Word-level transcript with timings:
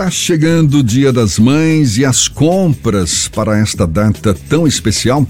Tá 0.00 0.10
chegando 0.10 0.78
o 0.78 0.82
Dia 0.82 1.12
das 1.12 1.38
Mães 1.38 1.98
e 1.98 2.06
as 2.06 2.26
compras 2.26 3.28
para 3.28 3.58
esta 3.58 3.86
data 3.86 4.32
tão 4.48 4.66
especial 4.66 5.28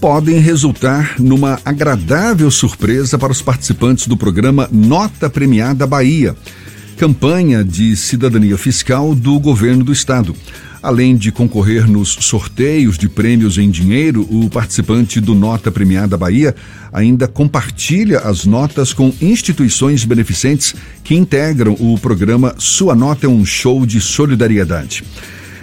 podem 0.00 0.38
resultar 0.38 1.16
numa 1.18 1.60
agradável 1.62 2.50
surpresa 2.50 3.18
para 3.18 3.30
os 3.30 3.42
participantes 3.42 4.06
do 4.06 4.16
programa 4.16 4.70
Nota 4.72 5.28
Premiada 5.28 5.86
Bahia, 5.86 6.34
campanha 6.96 7.62
de 7.62 7.94
cidadania 7.94 8.56
fiscal 8.56 9.14
do 9.14 9.38
governo 9.38 9.84
do 9.84 9.92
estado. 9.92 10.34
Além 10.86 11.16
de 11.16 11.32
concorrer 11.32 11.90
nos 11.90 12.10
sorteios 12.20 12.96
de 12.96 13.08
prêmios 13.08 13.58
em 13.58 13.68
dinheiro, 13.68 14.22
o 14.30 14.48
participante 14.48 15.20
do 15.20 15.34
Nota 15.34 15.68
Premiada 15.72 16.16
Bahia 16.16 16.54
ainda 16.92 17.26
compartilha 17.26 18.20
as 18.20 18.44
notas 18.44 18.92
com 18.92 19.12
instituições 19.20 20.04
beneficentes 20.04 20.76
que 21.02 21.16
integram 21.16 21.76
o 21.80 21.98
programa 21.98 22.54
Sua 22.56 22.94
Nota 22.94 23.26
é 23.26 23.28
um 23.28 23.44
Show 23.44 23.84
de 23.84 24.00
Solidariedade. 24.00 25.02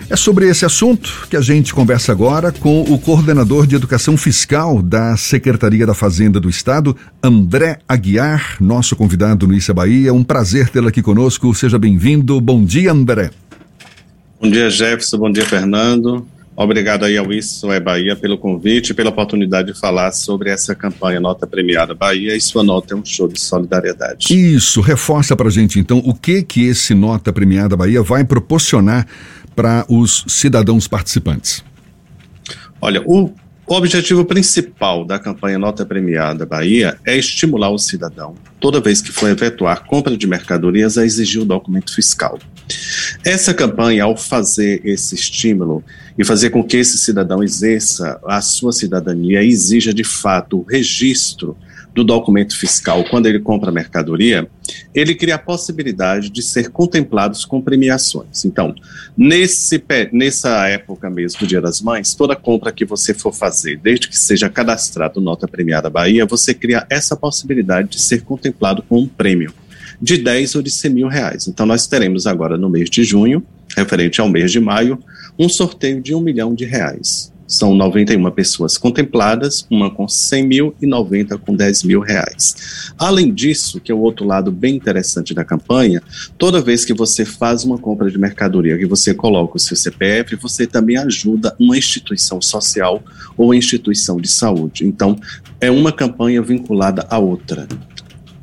É 0.09 0.17
sobre 0.17 0.49
esse 0.49 0.65
assunto 0.65 1.25
que 1.29 1.37
a 1.37 1.41
gente 1.41 1.73
conversa 1.73 2.11
agora 2.11 2.51
com 2.51 2.81
o 2.81 2.99
coordenador 2.99 3.65
de 3.65 3.77
educação 3.77 4.17
fiscal 4.17 4.81
da 4.81 5.15
Secretaria 5.15 5.87
da 5.87 5.93
Fazenda 5.93 6.37
do 6.37 6.49
Estado, 6.49 6.97
André 7.23 7.79
Aguiar, 7.87 8.57
nosso 8.59 8.93
convidado 8.93 9.47
no 9.47 9.53
Issa 9.53 9.73
Bahia. 9.73 10.13
Um 10.13 10.21
prazer 10.21 10.67
tê-lo 10.67 10.89
aqui 10.89 11.01
conosco. 11.01 11.55
Seja 11.55 11.79
bem-vindo. 11.79 12.41
Bom 12.41 12.65
dia, 12.65 12.91
André. 12.91 13.31
Bom 14.43 14.49
dia, 14.49 14.69
Jefferson. 14.69 15.17
Bom 15.19 15.31
dia, 15.31 15.45
Fernando. 15.45 16.27
Obrigado 16.53 17.05
aí 17.05 17.17
ao 17.17 17.31
Isso 17.31 17.71
é 17.71 17.79
Bahia 17.79 18.13
pelo 18.13 18.37
convite 18.37 18.89
e 18.89 18.93
pela 18.93 19.09
oportunidade 19.09 19.71
de 19.71 19.79
falar 19.79 20.11
sobre 20.11 20.49
essa 20.49 20.75
campanha 20.75 21.21
Nota 21.21 21.47
Premiada 21.47 21.95
Bahia 21.95 22.35
e 22.35 22.41
sua 22.41 22.61
nota 22.61 22.93
é 22.93 22.97
um 22.97 23.05
show 23.05 23.25
de 23.25 23.39
solidariedade. 23.39 24.35
Isso, 24.35 24.81
reforça 24.81 25.33
pra 25.33 25.49
gente 25.49 25.79
então 25.79 25.99
o 25.99 26.13
que 26.13 26.43
que 26.43 26.65
esse 26.65 26.93
Nota 26.93 27.31
Premiada 27.31 27.77
Bahia 27.77 28.03
vai 28.03 28.25
proporcionar 28.25 29.07
para 29.55 29.85
os 29.87 30.25
cidadãos 30.27 30.89
participantes. 30.89 31.63
Olha, 32.81 33.01
o 33.05 33.31
o 33.65 33.75
objetivo 33.75 34.25
principal 34.25 35.05
da 35.05 35.17
campanha 35.17 35.57
Nota 35.57 35.85
Premiada 35.85 36.45
Bahia 36.45 36.97
é 37.05 37.17
estimular 37.17 37.69
o 37.69 37.77
cidadão, 37.77 38.35
toda 38.59 38.81
vez 38.81 39.01
que 39.01 39.11
for 39.11 39.29
efetuar 39.29 39.85
compra 39.85 40.17
de 40.17 40.27
mercadorias, 40.27 40.97
a 40.97 41.05
exigir 41.05 41.41
o 41.41 41.45
documento 41.45 41.93
fiscal. 41.93 42.37
Essa 43.23 43.53
campanha, 43.53 44.03
ao 44.03 44.17
fazer 44.17 44.81
esse 44.83 45.15
estímulo 45.15 45.83
e 46.17 46.25
fazer 46.25 46.49
com 46.49 46.63
que 46.63 46.77
esse 46.77 46.97
cidadão 46.97 47.43
exerça 47.43 48.19
a 48.25 48.41
sua 48.41 48.73
cidadania 48.73 49.43
exija 49.43 49.93
de 49.93 50.03
fato 50.03 50.59
o 50.59 50.63
registro 50.63 51.57
do 51.93 52.03
documento 52.03 52.57
fiscal 52.57 53.03
quando 53.03 53.27
ele 53.27 53.39
compra 53.39 53.71
mercadoria, 53.71 54.47
ele 54.93 55.13
cria 55.13 55.35
a 55.35 55.39
possibilidade 55.39 56.29
de 56.29 56.41
ser 56.41 56.69
contemplados 56.69 57.45
com 57.45 57.61
premiações. 57.61 58.45
Então, 58.45 58.73
nesse, 59.15 59.83
nessa 60.11 60.67
época 60.67 61.09
mesmo 61.09 61.39
do 61.39 61.47
Dia 61.47 61.61
das 61.61 61.81
Mães, 61.81 62.15
toda 62.15 62.35
compra 62.35 62.71
que 62.71 62.85
você 62.85 63.13
for 63.13 63.33
fazer, 63.33 63.77
desde 63.77 64.07
que 64.07 64.17
seja 64.17 64.49
cadastrado 64.49 65.21
Nota 65.21 65.47
Premiada 65.47 65.89
Bahia, 65.89 66.25
você 66.25 66.53
cria 66.53 66.85
essa 66.89 67.15
possibilidade 67.15 67.89
de 67.89 68.01
ser 68.01 68.23
contemplado 68.23 68.83
com 68.83 68.99
um 68.99 69.07
prêmio 69.07 69.53
de 70.01 70.17
10 70.17 70.55
ou 70.55 70.61
de 70.61 70.71
100 70.71 70.91
mil 70.91 71.07
reais. 71.07 71.47
Então, 71.47 71.65
nós 71.65 71.87
teremos 71.87 72.25
agora 72.25 72.57
no 72.57 72.69
mês 72.69 72.89
de 72.89 73.03
junho, 73.03 73.43
referente 73.75 74.19
ao 74.19 74.29
mês 74.29 74.51
de 74.51 74.59
maio, 74.59 74.99
um 75.37 75.49
sorteio 75.49 76.01
de 76.01 76.13
um 76.13 76.21
milhão 76.21 76.53
de 76.53 76.65
reais. 76.65 77.32
São 77.47 77.75
91 77.75 78.31
pessoas 78.31 78.77
contempladas, 78.77 79.65
uma 79.69 79.89
com 79.89 80.07
100 80.07 80.47
mil 80.47 80.75
e 80.81 80.85
90 80.85 81.37
com 81.37 81.55
10 81.55 81.83
mil 81.83 81.99
reais. 81.99 82.93
Além 82.97 83.33
disso, 83.33 83.79
que 83.79 83.91
é 83.91 83.95
o 83.95 83.99
outro 83.99 84.25
lado 84.25 84.51
bem 84.51 84.75
interessante 84.75 85.33
da 85.33 85.43
campanha, 85.43 86.01
toda 86.37 86.61
vez 86.61 86.85
que 86.85 86.93
você 86.93 87.25
faz 87.25 87.63
uma 87.63 87.77
compra 87.77 88.09
de 88.09 88.17
mercadoria, 88.17 88.77
que 88.77 88.85
você 88.85 89.13
coloca 89.13 89.57
o 89.57 89.59
seu 89.59 89.75
CPF, 89.75 90.35
você 90.35 90.65
também 90.65 90.97
ajuda 90.97 91.55
uma 91.59 91.77
instituição 91.77 92.41
social 92.41 93.03
ou 93.37 93.53
instituição 93.53 94.17
de 94.17 94.27
saúde. 94.27 94.85
Então, 94.85 95.17
é 95.59 95.69
uma 95.69 95.91
campanha 95.91 96.41
vinculada 96.41 97.05
à 97.09 97.17
outra 97.17 97.67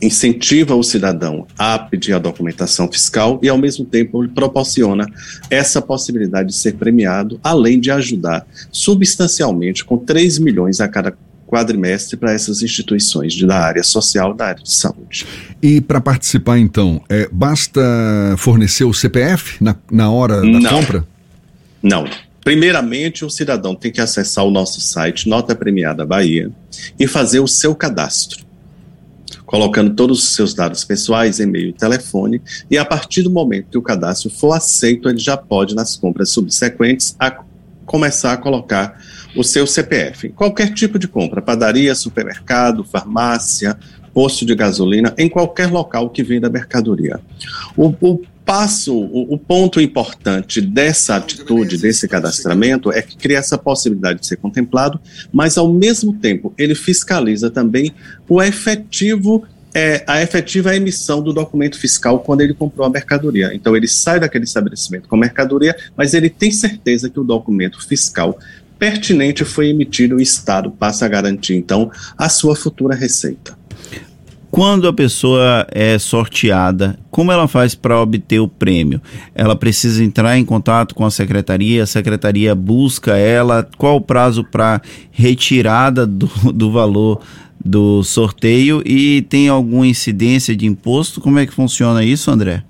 incentiva 0.01 0.75
o 0.75 0.83
cidadão 0.83 1.47
a 1.59 1.79
pedir 1.79 2.13
a 2.15 2.19
documentação 2.19 2.91
fiscal 2.91 3.39
e, 3.43 3.49
ao 3.49 3.59
mesmo 3.59 3.85
tempo, 3.85 4.27
proporciona 4.29 5.07
essa 5.51 5.83
possibilidade 5.83 6.49
de 6.49 6.55
ser 6.55 6.75
premiado, 6.75 7.39
além 7.43 7.79
de 7.79 7.91
ajudar 7.91 8.47
substancialmente 8.73 9.85
com 9.85 9.99
3 9.99 10.39
milhões 10.39 10.81
a 10.81 10.89
cada 10.89 11.15
quadrimestre 11.47 12.17
para 12.17 12.33
essas 12.33 12.63
instituições 12.63 13.35
de, 13.35 13.45
da 13.45 13.59
área 13.59 13.83
social, 13.83 14.33
da 14.33 14.47
área 14.47 14.63
de 14.63 14.73
saúde. 14.73 15.27
E 15.61 15.81
para 15.81 16.01
participar, 16.01 16.59
então, 16.59 17.03
é, 17.09 17.29
basta 17.31 17.81
fornecer 18.39 18.85
o 18.85 18.95
CPF 18.95 19.63
na, 19.63 19.77
na 19.91 20.11
hora 20.11 20.41
da 20.41 20.47
Não. 20.47 20.71
compra? 20.71 21.05
Não. 21.83 22.09
Primeiramente, 22.45 23.25
o 23.25 23.31
cidadão 23.31 23.75
tem 23.75 23.91
que 23.91 24.01
acessar 24.01 24.45
o 24.45 24.51
nosso 24.51 24.81
site 24.81 25.29
Nota 25.29 25.55
Premiada 25.55 26.07
Bahia 26.07 26.51
e 26.99 27.07
fazer 27.07 27.41
o 27.41 27.49
seu 27.49 27.75
cadastro 27.75 28.50
colocando 29.51 29.97
todos 29.97 30.23
os 30.23 30.29
seus 30.37 30.55
dados 30.55 30.85
pessoais, 30.85 31.41
e-mail 31.41 31.71
e 31.71 31.73
telefone, 31.73 32.41
e 32.71 32.79
a 32.79 32.85
partir 32.85 33.23
do 33.23 33.31
momento 33.33 33.67
que 33.69 33.79
o 33.79 33.83
cadastro 33.83 34.31
for 34.31 34.53
aceito, 34.53 35.09
ele 35.09 35.19
já 35.19 35.37
pode, 35.37 35.75
nas 35.75 35.97
compras 35.97 36.31
subsequentes, 36.31 37.17
a 37.19 37.43
começar 37.85 38.33
a 38.33 38.37
colocar 38.37 39.03
o 39.35 39.43
seu 39.43 39.67
CPF. 39.67 40.29
Qualquer 40.29 40.73
tipo 40.73 41.01
de 41.01 41.09
compra, 41.09 41.43
padaria, 41.43 41.97
supermercado, 41.97 42.85
farmácia, 42.85 43.77
posto 44.15 44.47
de 44.47 44.55
gasolina, 44.55 45.13
em 45.19 45.29
qualquer 45.29 45.69
local 45.69 46.11
que 46.11 46.23
venda 46.23 46.49
mercadoria. 46.49 47.19
O, 47.77 47.93
o 48.01 48.23
passo, 48.45 48.97
o, 48.97 49.35
o, 49.35 49.39
ponto 49.39 49.81
importante 49.81 50.61
dessa 50.61 51.17
atitude, 51.17 51.79
desse 51.79 52.09
cadastramento, 52.09 52.91
é 52.91 53.01
que 53.01 53.17
cria 53.17 53.39
essa 53.39 53.57
possibilidade 53.57 54.21
de 54.21 54.27
ser 54.27 54.37
contemplado, 54.37 55.01
mas 55.33 55.57
ao 55.57 55.73
mesmo 55.73 56.13
tempo 56.15 56.53
ele 56.59 56.75
fiscaliza 56.75 57.51
também 57.51 57.93
o 58.29 58.43
efetivo 58.43 59.47
é 59.73 60.03
a 60.07 60.21
efetiva 60.21 60.75
emissão 60.75 61.23
do 61.23 61.33
documento 61.33 61.79
fiscal 61.79 62.19
quando 62.19 62.41
ele 62.41 62.53
comprou 62.53 62.85
a 62.85 62.91
mercadoria. 62.91 63.55
Então 63.55 63.77
ele 63.77 63.87
sai 63.87 64.19
daquele 64.19 64.45
estabelecimento 64.45 65.09
com 65.09 65.17
mercadoria, 65.17 65.77
mas 65.97 66.13
ele 66.13 66.29
tem 66.29 66.51
certeza 66.51 67.09
que 67.09 67.21
o 67.21 67.25
documento 67.25 67.81
fiscal 67.87 68.37
pertinente 68.81 69.45
foi 69.45 69.69
emitido 69.69 70.15
e 70.15 70.17
o 70.17 70.21
Estado 70.21 70.71
passa 70.71 71.05
a 71.05 71.09
garantir 71.09 71.55
então 71.55 71.91
a 72.17 72.29
sua 72.29 72.57
futura 72.57 72.95
receita. 72.95 73.60
Quando 74.51 74.89
a 74.89 74.93
pessoa 74.93 75.65
é 75.71 75.97
sorteada, 75.99 76.99
como 77.09 77.31
ela 77.31 77.47
faz 77.47 77.75
para 77.75 78.01
obter 78.01 78.41
o 78.41 78.49
prêmio? 78.49 79.01
Ela 79.33 79.55
precisa 79.55 80.03
entrar 80.03 80.37
em 80.37 80.45
contato 80.45 80.95
com 80.95 81.05
a 81.05 81.11
secretaria, 81.11 81.85
a 81.85 81.87
secretaria 81.87 82.53
busca 82.55 83.17
ela, 83.17 83.67
qual 83.79 83.97
o 83.97 84.01
prazo 84.01 84.43
para 84.43 84.83
retirada 85.13 86.05
do, 86.05 86.27
do 86.53 86.73
valor 86.73 87.21
do 87.65 88.03
sorteio 88.03 88.83
e 88.85 89.23
tem 89.23 89.49
alguma 89.49 89.87
incidência 89.87 90.57
de 90.57 90.67
imposto? 90.67 91.21
Como 91.21 91.39
é 91.39 91.47
que 91.47 91.53
funciona 91.53 92.03
isso, 92.03 92.31
André? 92.31 92.65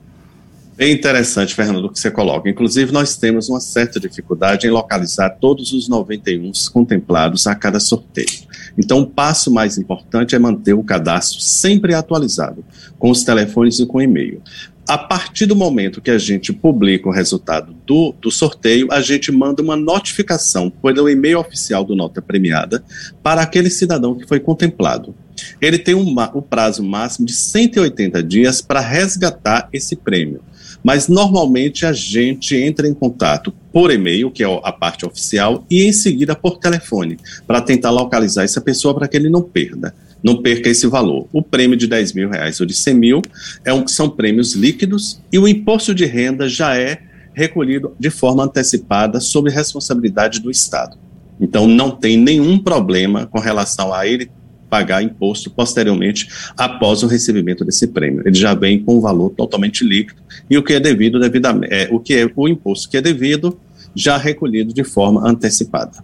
Bem 0.80 0.94
interessante, 0.94 1.54
Fernando, 1.54 1.84
o 1.84 1.90
que 1.90 2.00
você 2.00 2.10
coloca. 2.10 2.48
Inclusive, 2.48 2.90
nós 2.90 3.14
temos 3.14 3.50
uma 3.50 3.60
certa 3.60 4.00
dificuldade 4.00 4.66
em 4.66 4.70
localizar 4.70 5.28
todos 5.38 5.74
os 5.74 5.90
91 5.90 6.52
contemplados 6.72 7.46
a 7.46 7.54
cada 7.54 7.78
sorteio. 7.78 8.48
Então, 8.78 9.00
o 9.00 9.06
passo 9.06 9.50
mais 9.52 9.76
importante 9.76 10.34
é 10.34 10.38
manter 10.38 10.72
o 10.72 10.82
cadastro 10.82 11.38
sempre 11.38 11.92
atualizado, 11.92 12.64
com 12.98 13.10
os 13.10 13.22
telefones 13.22 13.78
e 13.78 13.84
com 13.84 14.00
e-mail. 14.00 14.40
A 14.88 14.96
partir 14.96 15.44
do 15.44 15.54
momento 15.54 16.00
que 16.00 16.10
a 16.10 16.16
gente 16.16 16.50
publica 16.50 17.10
o 17.10 17.12
resultado 17.12 17.76
do, 17.86 18.14
do 18.18 18.30
sorteio, 18.30 18.88
a 18.90 19.02
gente 19.02 19.30
manda 19.30 19.62
uma 19.62 19.76
notificação 19.76 20.70
pelo 20.70 21.10
e-mail 21.10 21.40
oficial 21.40 21.84
do 21.84 21.94
Nota 21.94 22.22
Premiada 22.22 22.82
para 23.22 23.42
aquele 23.42 23.68
cidadão 23.68 24.14
que 24.14 24.26
foi 24.26 24.40
contemplado. 24.40 25.14
Ele 25.60 25.78
tem 25.78 25.94
um, 25.94 26.14
o 26.34 26.42
prazo 26.42 26.82
máximo 26.82 27.26
de 27.26 27.32
180 27.32 28.22
dias 28.22 28.60
para 28.60 28.80
resgatar 28.80 29.68
esse 29.72 29.96
prêmio 29.96 30.40
mas 30.82 31.08
normalmente 31.08 31.84
a 31.84 31.92
gente 31.92 32.56
entra 32.56 32.88
em 32.88 32.94
contato 32.94 33.52
por 33.72 33.90
e-mail, 33.90 34.30
que 34.30 34.42
é 34.42 34.60
a 34.62 34.72
parte 34.72 35.04
oficial, 35.04 35.64
e 35.70 35.84
em 35.84 35.92
seguida 35.92 36.34
por 36.34 36.58
telefone, 36.58 37.18
para 37.46 37.60
tentar 37.60 37.90
localizar 37.90 38.44
essa 38.44 38.60
pessoa 38.60 38.94
para 38.94 39.06
que 39.06 39.16
ele 39.16 39.28
não 39.28 39.42
perda, 39.42 39.94
não 40.22 40.42
perca 40.42 40.68
esse 40.68 40.86
valor. 40.86 41.28
O 41.32 41.42
prêmio 41.42 41.76
de 41.76 41.86
10 41.86 42.12
mil 42.14 42.30
reais 42.30 42.60
ou 42.60 42.66
de 42.66 42.74
100 42.74 42.94
mil 42.94 43.22
é 43.64 43.72
um, 43.72 43.86
são 43.86 44.08
prêmios 44.08 44.54
líquidos 44.54 45.20
e 45.32 45.38
o 45.38 45.46
imposto 45.46 45.94
de 45.94 46.04
renda 46.04 46.48
já 46.48 46.76
é 46.76 47.02
recolhido 47.32 47.94
de 47.98 48.10
forma 48.10 48.44
antecipada 48.44 49.20
sob 49.20 49.50
responsabilidade 49.50 50.40
do 50.40 50.50
Estado. 50.50 50.96
Então 51.40 51.66
não 51.66 51.90
tem 51.90 52.18
nenhum 52.18 52.58
problema 52.58 53.26
com 53.26 53.38
relação 53.38 53.94
a 53.94 54.06
ele 54.06 54.30
pagar 54.70 55.02
imposto 55.02 55.50
posteriormente 55.50 56.28
após 56.56 57.02
o 57.02 57.08
recebimento 57.08 57.64
desse 57.64 57.88
prêmio. 57.88 58.22
Ele 58.24 58.34
já 58.34 58.54
vem 58.54 58.78
com 58.82 58.96
o 58.96 59.00
valor 59.00 59.30
totalmente 59.30 59.84
líquido 59.84 60.22
e 60.48 60.56
o 60.56 60.62
que 60.62 60.74
é 60.74 60.80
devido 60.80 61.18
devidamente, 61.18 61.74
é, 61.74 61.88
o 61.90 61.98
que 61.98 62.14
é 62.14 62.30
o 62.34 62.48
imposto 62.48 62.88
que 62.88 62.96
é 62.96 63.02
devido 63.02 63.58
já 63.94 64.16
recolhido 64.16 64.72
de 64.72 64.84
forma 64.84 65.28
antecipada. 65.28 65.98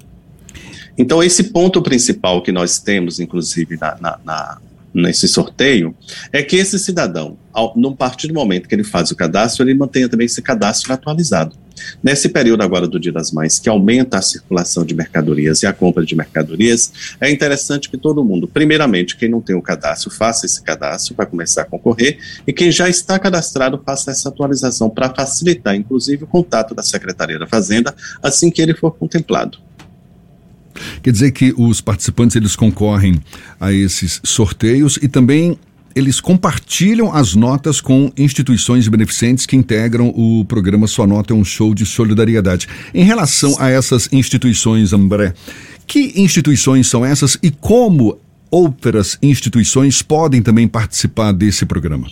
Então 0.99 1.23
esse 1.23 1.45
ponto 1.45 1.81
principal 1.81 2.43
que 2.43 2.51
nós 2.51 2.79
temos, 2.79 3.21
inclusive 3.21 3.77
na, 3.77 3.97
na, 4.01 4.19
na 4.25 4.59
nesse 4.93 5.29
sorteio 5.29 5.95
é 6.33 6.43
que 6.43 6.57
esse 6.57 6.79
cidadão, 6.79 7.37
ao, 7.53 7.75
no 7.77 7.95
partir 7.95 8.29
do 8.29 8.35
momento 8.35 8.67
que 8.67 8.75
ele 8.75 8.83
faz 8.83 9.11
o 9.11 9.17
cadastro, 9.17 9.63
ele 9.63 9.75
mantenha 9.75 10.09
também 10.09 10.25
esse 10.25 10.41
cadastro 10.41 10.93
atualizado. 10.93 11.55
Nesse 12.03 12.29
período 12.29 12.63
agora 12.63 12.87
do 12.87 12.99
Dia 12.99 13.13
das 13.13 13.31
Mães, 13.33 13.59
que 13.59 13.69
aumenta 13.69 14.19
a 14.19 14.23
circulação 14.23 14.85
de 14.85 14.95
mercadorias 14.95 15.63
e 15.63 15.67
a 15.67 15.73
compra 15.73 16.05
de 16.05 16.15
mercadorias, 16.15 16.93
é 17.21 17.31
interessante 17.31 17.91
que 17.91 17.97
todo 17.97 18.25
mundo, 18.25 18.49
primeiramente, 18.49 19.17
quem 19.17 19.29
não 19.29 19.41
tem 19.41 19.55
o 19.55 19.63
cadastro, 19.63 20.11
faça 20.11 20.47
esse 20.47 20.63
cadastro 20.63 21.15
para 21.15 21.27
começar 21.27 21.63
a 21.63 21.65
concorrer, 21.65 22.19
e 22.47 22.53
quem 22.53 22.71
já 22.71 22.89
está 22.89 23.19
cadastrado, 23.19 23.81
faça 23.85 24.11
essa 24.11 24.29
atualização 24.29 24.89
para 24.89 25.13
facilitar, 25.15 25.75
inclusive, 25.75 26.25
o 26.25 26.27
contato 26.27 26.75
da 26.75 26.83
Secretaria 26.83 27.39
da 27.39 27.47
Fazenda 27.47 27.95
assim 28.23 28.51
que 28.51 28.61
ele 28.61 28.75
for 28.75 28.93
contemplado. 28.93 29.59
Quer 31.03 31.11
dizer 31.11 31.31
que 31.31 31.55
os 31.57 31.81
participantes 31.81 32.37
eles 32.37 32.55
concorrem 32.55 33.21
a 33.59 33.73
esses 33.73 34.21
sorteios 34.25 34.99
e 35.01 35.09
também 35.09 35.59
eles 35.97 36.21
compartilham 36.21 37.11
as 37.11 37.35
notas 37.35 37.81
com 37.81 38.13
instituições 38.19 38.87
beneficentes 38.87 39.47
que 39.47 39.57
integram 39.57 40.13
o 40.15 40.45
programa 40.45 40.87
Sua 40.87 41.07
Nota 41.07 41.33
é 41.33 41.37
um 41.37 41.43
Show 41.43 41.75
de 41.75 41.87
Solidariedade. 41.87 42.69
Em 42.93 43.03
relação 43.03 43.57
a 43.59 43.71
essas 43.71 44.07
instituições, 44.13 44.93
André, 44.93 45.33
que 45.87 46.13
instituições 46.15 46.87
são 46.87 47.03
essas 47.03 47.39
e 47.43 47.51
como 47.51 48.19
outras 48.51 49.17
instituições 49.23 50.03
podem 50.03 50.43
também 50.43 50.69
participar 50.69 51.33
desse 51.33 51.65
programa? 51.65 52.07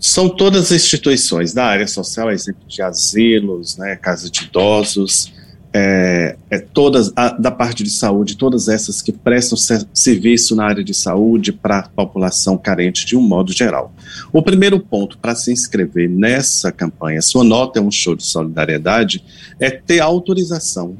São 0.00 0.28
todas 0.28 0.66
as 0.66 0.72
instituições 0.72 1.54
da 1.54 1.64
área 1.64 1.86
social, 1.86 2.28
exemplo 2.28 2.62
de 2.66 2.82
asilos, 2.82 3.76
né, 3.76 3.94
casa 3.94 4.28
de 4.28 4.44
idosos, 4.44 5.32
é, 5.72 6.36
é 6.50 6.58
todas 6.58 7.12
a, 7.14 7.30
da 7.30 7.50
parte 7.50 7.82
de 7.82 7.90
saúde, 7.90 8.36
todas 8.36 8.68
essas 8.68 9.02
que 9.02 9.12
prestam 9.12 9.58
serviço 9.92 10.56
na 10.56 10.64
área 10.64 10.82
de 10.82 10.94
saúde 10.94 11.52
para 11.52 11.80
a 11.80 11.88
população 11.88 12.56
carente 12.56 13.04
de 13.04 13.16
um 13.16 13.20
modo 13.20 13.52
geral. 13.52 13.92
O 14.32 14.42
primeiro 14.42 14.80
ponto 14.80 15.18
para 15.18 15.34
se 15.34 15.52
inscrever 15.52 16.08
nessa 16.08 16.72
campanha, 16.72 17.20
sua 17.20 17.44
nota 17.44 17.78
é 17.78 17.82
um 17.82 17.90
show 17.90 18.14
de 18.14 18.24
solidariedade, 18.24 19.22
é 19.60 19.70
ter 19.70 20.00
autorização 20.00 20.96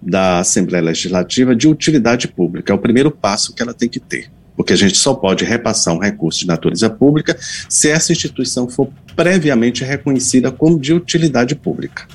da 0.00 0.40
Assembleia 0.40 0.84
Legislativa 0.84 1.54
de 1.54 1.68
utilidade 1.68 2.28
pública. 2.28 2.72
É 2.72 2.76
o 2.76 2.78
primeiro 2.78 3.10
passo 3.10 3.54
que 3.54 3.62
ela 3.62 3.74
tem 3.74 3.88
que 3.88 4.00
ter. 4.00 4.30
Porque 4.56 4.72
a 4.72 4.76
gente 4.76 4.96
só 4.96 5.14
pode 5.14 5.44
repassar 5.44 5.94
um 5.94 6.00
recurso 6.00 6.40
de 6.40 6.46
natureza 6.46 6.90
pública 6.90 7.36
se 7.68 7.88
essa 7.88 8.10
instituição 8.10 8.68
for 8.68 8.88
previamente 9.14 9.84
reconhecida 9.84 10.50
como 10.50 10.78
de 10.80 10.92
utilidade 10.92 11.54
pública. 11.54 12.06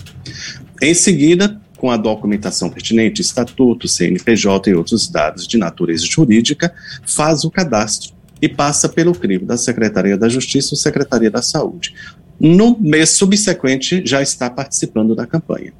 Em 0.81 0.93
seguida, 0.93 1.61
com 1.83 1.91
a 1.91 1.97
documentação 1.97 2.69
pertinente, 2.69 3.19
estatuto, 3.19 3.89
CNPJ 3.89 4.71
e 4.71 4.73
outros 4.73 5.09
dados 5.09 5.45
de 5.45 5.57
natureza 5.57 6.05
jurídica, 6.05 6.73
faz 7.05 7.43
o 7.43 7.51
cadastro 7.51 8.13
e 8.41 8.47
passa 8.47 8.87
pelo 8.87 9.13
crivo 9.13 9.45
da 9.45 9.57
Secretaria 9.57 10.17
da 10.17 10.29
Justiça 10.29 10.69
ou 10.71 10.77
Secretaria 10.77 11.29
da 11.29 11.41
Saúde. 11.41 11.93
No 12.39 12.79
mês 12.79 13.09
subsequente, 13.09 14.01
já 14.05 14.21
está 14.21 14.49
participando 14.49 15.13
da 15.13 15.27
campanha. 15.27 15.73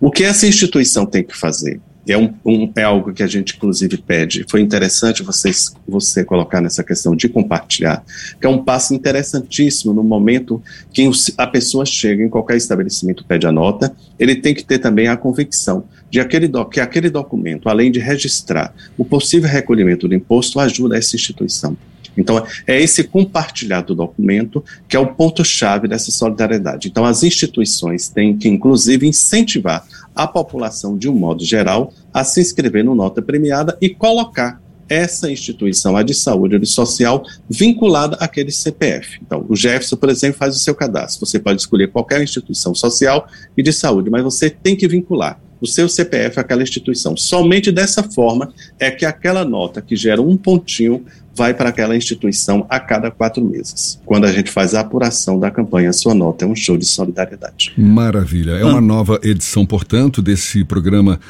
O 0.00 0.08
que 0.08 0.22
essa 0.22 0.46
instituição 0.46 1.04
tem 1.04 1.24
que 1.24 1.36
fazer? 1.36 1.80
É, 2.08 2.16
um, 2.16 2.32
um, 2.44 2.72
é 2.76 2.82
algo 2.82 3.12
que 3.12 3.22
a 3.22 3.26
gente, 3.26 3.56
inclusive, 3.56 3.98
pede. 3.98 4.44
Foi 4.48 4.60
interessante 4.60 5.22
vocês, 5.22 5.72
você 5.86 6.24
colocar 6.24 6.60
nessa 6.60 6.82
questão 6.82 7.14
de 7.14 7.28
compartilhar, 7.28 8.02
que 8.40 8.46
é 8.46 8.50
um 8.50 8.64
passo 8.64 8.94
interessantíssimo 8.94 9.92
no 9.92 10.02
momento 10.02 10.62
que 10.92 11.08
a 11.36 11.46
pessoa 11.46 11.84
chega 11.84 12.24
em 12.24 12.28
qualquer 12.28 12.56
estabelecimento, 12.56 13.24
pede 13.24 13.46
a 13.46 13.52
nota, 13.52 13.94
ele 14.18 14.36
tem 14.36 14.54
que 14.54 14.64
ter 14.64 14.78
também 14.78 15.08
a 15.08 15.16
convicção 15.16 15.84
de 16.10 16.20
aquele 16.20 16.48
do, 16.48 16.64
que 16.64 16.80
aquele 16.80 17.10
documento, 17.10 17.68
além 17.68 17.90
de 17.90 18.00
registrar 18.00 18.74
o 18.96 19.04
possível 19.04 19.48
recolhimento 19.48 20.08
do 20.08 20.14
imposto, 20.14 20.58
ajuda 20.58 20.96
essa 20.96 21.14
instituição. 21.14 21.76
Então, 22.16 22.44
é 22.66 22.80
esse 22.80 23.04
compartilhar 23.04 23.82
do 23.82 23.94
documento 23.94 24.64
que 24.88 24.96
é 24.96 24.98
o 24.98 25.06
ponto-chave 25.06 25.88
dessa 25.88 26.10
solidariedade. 26.10 26.88
Então, 26.88 27.04
as 27.04 27.22
instituições 27.22 28.08
têm 28.08 28.36
que, 28.36 28.48
inclusive, 28.48 29.06
incentivar 29.06 29.86
a 30.22 30.26
população, 30.26 30.98
de 30.98 31.08
um 31.08 31.14
modo 31.14 31.44
geral, 31.44 31.92
a 32.12 32.22
se 32.24 32.40
inscrever 32.40 32.84
no 32.84 32.94
Nota 32.94 33.22
Premiada 33.22 33.78
e 33.80 33.88
colocar 33.88 34.60
essa 34.86 35.30
instituição, 35.30 35.96
a 35.96 36.02
de 36.02 36.12
saúde 36.12 36.56
ou 36.56 36.60
de 36.60 36.66
social, 36.66 37.22
vinculada 37.48 38.16
àquele 38.16 38.50
CPF. 38.50 39.20
Então, 39.24 39.46
o 39.48 39.56
Jefferson, 39.56 39.96
por 39.96 40.08
exemplo, 40.08 40.38
faz 40.38 40.54
o 40.54 40.58
seu 40.58 40.74
cadastro. 40.74 41.24
Você 41.24 41.38
pode 41.38 41.60
escolher 41.60 41.92
qualquer 41.92 42.22
instituição 42.22 42.74
social 42.74 43.26
e 43.56 43.62
de 43.62 43.72
saúde, 43.72 44.10
mas 44.10 44.22
você 44.22 44.50
tem 44.50 44.76
que 44.76 44.88
vincular 44.88 45.40
o 45.60 45.66
seu 45.66 45.88
CPF 45.88 46.40
àquela 46.40 46.62
instituição. 46.62 47.16
Somente 47.16 47.70
dessa 47.70 48.02
forma 48.02 48.52
é 48.78 48.90
que 48.90 49.04
aquela 49.04 49.44
nota 49.44 49.82
que 49.82 49.94
gera 49.94 50.22
um 50.22 50.36
pontinho 50.36 51.04
vai 51.34 51.54
para 51.54 51.68
aquela 51.68 51.96
instituição 51.96 52.66
a 52.68 52.80
cada 52.80 53.10
quatro 53.10 53.44
meses. 53.44 54.00
Quando 54.04 54.24
a 54.26 54.32
gente 54.32 54.50
faz 54.50 54.74
a 54.74 54.80
apuração 54.80 55.38
da 55.38 55.50
campanha 55.50 55.92
Sua 55.92 56.14
Nota 56.14 56.44
é 56.44 56.48
um 56.48 56.56
show 56.56 56.76
de 56.76 56.84
solidariedade. 56.84 57.72
Maravilha. 57.76 58.52
É 58.52 58.64
uma 58.64 58.80
nova 58.80 59.18
edição, 59.22 59.64
portanto, 59.64 60.20
desse 60.20 60.64
programa 60.64 61.20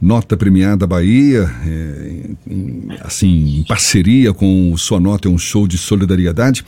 Nota 0.00 0.36
Premiada 0.36 0.86
Bahia, 0.86 1.50
é, 1.66 2.30
em, 2.48 2.88
assim, 3.00 3.60
em 3.60 3.64
parceria 3.64 4.32
com 4.32 4.72
o 4.72 4.78
Sua 4.78 5.00
Nota 5.00 5.26
é 5.26 5.30
um 5.30 5.38
show 5.38 5.66
de 5.66 5.78
solidariedade. 5.78 6.64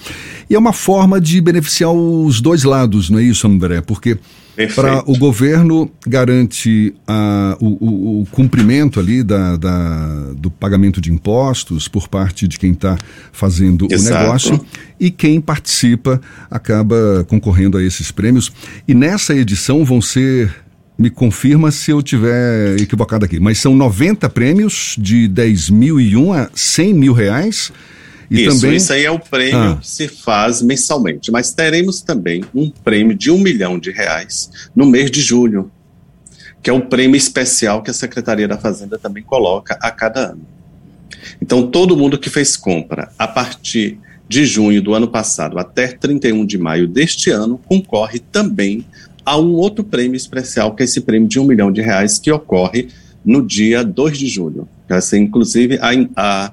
E 0.48 0.54
é 0.54 0.58
uma 0.58 0.72
forma 0.72 1.20
de 1.20 1.40
beneficiar 1.40 1.92
os 1.92 2.40
dois 2.40 2.64
lados, 2.64 3.10
não 3.10 3.18
é 3.18 3.22
isso, 3.22 3.46
André? 3.46 3.80
Porque 3.80 4.18
para 4.74 5.02
o 5.08 5.16
governo 5.16 5.90
garante 6.06 6.94
a, 7.06 7.56
o, 7.60 7.66
o, 7.66 8.22
o, 8.22 8.26
cumprimento 8.26 8.98
ali 8.98 9.22
da, 9.22 9.56
da, 9.56 10.32
do 10.36 10.50
pagamento 10.50 11.00
de 11.00 11.12
impostos 11.12 11.86
por 11.86 12.08
parte 12.08 12.48
de 12.48 12.58
quem 12.58 12.72
está 12.72 12.98
fazendo 13.32 13.86
Exato. 13.90 14.16
o 14.16 14.20
negócio 14.20 14.66
e 14.98 15.10
quem 15.10 15.40
participa 15.40 16.20
acaba 16.50 17.24
concorrendo 17.28 17.78
a 17.78 17.82
esses 17.82 18.10
prêmios. 18.10 18.50
E 18.86 18.94
nessa 18.94 19.34
edição 19.34 19.84
vão 19.84 20.00
ser 20.02 20.52
me 20.98 21.10
confirma 21.10 21.70
se 21.70 21.92
eu 21.92 22.02
tiver 22.02 22.76
equivocado 22.80 23.24
aqui, 23.24 23.38
mas 23.38 23.58
são 23.58 23.76
90 23.76 24.28
prêmios 24.30 24.96
de 24.98 25.28
10 25.28 25.70
mil 25.70 26.00
e 26.00 26.16
um 26.16 26.32
a 26.32 26.50
100 26.52 26.94
mil 26.94 27.12
reais. 27.12 27.72
E 28.30 28.44
isso, 28.44 28.60
também... 28.60 28.76
isso 28.76 28.92
aí 28.92 29.04
é 29.04 29.10
o 29.10 29.18
prêmio 29.18 29.72
ah. 29.72 29.76
que 29.80 29.88
se 29.88 30.08
faz 30.08 30.60
mensalmente. 30.60 31.30
Mas 31.30 31.52
teremos 31.52 32.02
também 32.02 32.44
um 32.54 32.70
prêmio 32.70 33.16
de 33.16 33.30
um 33.30 33.38
milhão 33.38 33.78
de 33.78 33.90
reais 33.90 34.50
no 34.74 34.86
mês 34.86 35.10
de 35.10 35.20
julho, 35.20 35.70
que 36.62 36.68
é 36.68 36.72
um 36.72 36.80
prêmio 36.80 37.16
especial 37.16 37.82
que 37.82 37.90
a 37.90 37.94
Secretaria 37.94 38.46
da 38.46 38.58
Fazenda 38.58 38.98
também 38.98 39.22
coloca 39.22 39.78
a 39.80 39.90
cada 39.90 40.32
ano. 40.32 40.46
Então, 41.40 41.66
todo 41.66 41.96
mundo 41.96 42.18
que 42.18 42.28
fez 42.28 42.56
compra 42.56 43.10
a 43.18 43.26
partir 43.26 43.98
de 44.28 44.44
junho 44.44 44.82
do 44.82 44.92
ano 44.92 45.08
passado 45.08 45.58
até 45.58 45.88
31 45.88 46.44
de 46.44 46.58
maio 46.58 46.86
deste 46.86 47.30
ano 47.30 47.58
concorre 47.66 48.18
também 48.18 48.84
há 49.24 49.38
um 49.38 49.52
outro 49.54 49.84
prêmio 49.84 50.16
especial, 50.16 50.74
que 50.74 50.82
é 50.82 50.84
esse 50.84 51.00
prêmio 51.00 51.28
de 51.28 51.38
um 51.38 51.44
milhão 51.44 51.70
de 51.70 51.82
reais, 51.82 52.18
que 52.18 52.30
ocorre 52.32 52.88
no 53.24 53.46
dia 53.46 53.84
2 53.84 54.18
de 54.18 54.26
julho. 54.26 54.68
Vai 54.88 55.02
ser, 55.02 55.18
inclusive, 55.18 55.78
a, 55.82 55.90
a, 56.16 56.52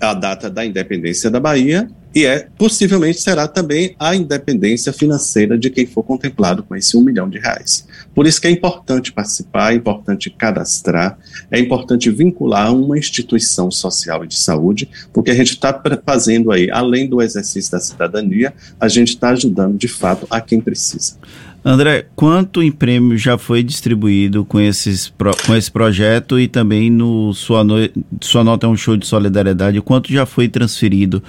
a 0.00 0.14
data 0.14 0.50
da 0.50 0.64
independência 0.64 1.30
da 1.30 1.40
Bahia 1.40 1.88
e 2.14 2.24
é 2.24 2.46
possivelmente 2.56 3.20
será 3.20 3.48
também 3.48 3.96
a 3.98 4.14
independência 4.14 4.92
financeira 4.92 5.58
de 5.58 5.68
quem 5.68 5.84
for 5.84 6.04
contemplado 6.04 6.62
com 6.62 6.76
esse 6.76 6.96
um 6.96 7.02
milhão 7.02 7.28
de 7.28 7.38
reais. 7.38 7.86
Por 8.14 8.24
isso 8.24 8.40
que 8.40 8.46
é 8.46 8.50
importante 8.50 9.12
participar, 9.12 9.72
é 9.72 9.76
importante 9.76 10.30
cadastrar, 10.30 11.18
é 11.50 11.58
importante 11.58 12.08
vincular 12.10 12.72
uma 12.72 12.96
instituição 12.96 13.68
social 13.68 14.24
e 14.24 14.28
de 14.28 14.36
saúde, 14.36 14.88
porque 15.12 15.32
a 15.32 15.34
gente 15.34 15.54
está 15.54 15.82
fazendo 16.06 16.52
aí, 16.52 16.70
além 16.70 17.08
do 17.08 17.20
exercício 17.20 17.72
da 17.72 17.80
cidadania, 17.80 18.54
a 18.78 18.86
gente 18.86 19.08
está 19.08 19.30
ajudando 19.30 19.76
de 19.76 19.88
fato 19.88 20.24
a 20.30 20.40
quem 20.40 20.60
precisa. 20.60 21.16
André, 21.64 22.04
quanto 22.14 22.62
em 22.62 22.70
prêmio 22.70 23.16
já 23.16 23.38
foi 23.38 23.62
distribuído 23.62 24.44
com, 24.44 24.60
esses, 24.60 25.10
com 25.46 25.56
esse 25.56 25.70
projeto 25.70 26.38
e 26.38 26.46
também 26.46 26.90
no 26.90 27.32
Sua, 27.32 27.64
no, 27.64 27.76
Sua 28.20 28.44
Nota 28.44 28.66
é 28.66 28.68
um 28.68 28.76
Show 28.76 28.98
de 28.98 29.06
Solidariedade? 29.06 29.80
Quanto 29.80 30.12
já 30.12 30.26
foi 30.26 30.46
transferido 30.46 31.22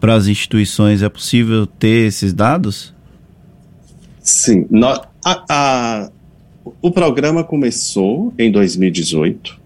para 0.00 0.14
as 0.14 0.28
instituições? 0.28 1.02
É 1.02 1.10
possível 1.10 1.66
ter 1.66 2.06
esses 2.06 2.32
dados? 2.32 2.94
Sim. 4.22 4.66
No, 4.70 4.86
a, 4.86 5.44
a, 5.50 6.10
o 6.80 6.90
programa 6.90 7.44
começou 7.44 8.32
em 8.38 8.50
2018. 8.50 9.60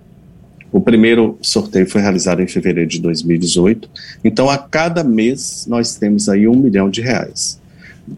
O 0.72 0.80
primeiro 0.80 1.38
sorteio 1.40 1.88
foi 1.88 2.00
realizado 2.00 2.42
em 2.42 2.48
fevereiro 2.48 2.90
de 2.90 3.00
2018. 3.00 3.88
Então, 4.24 4.50
a 4.50 4.58
cada 4.58 5.04
mês, 5.04 5.66
nós 5.68 5.94
temos 5.94 6.28
aí 6.28 6.48
um 6.48 6.56
milhão 6.56 6.90
de 6.90 7.00
reais 7.00 7.64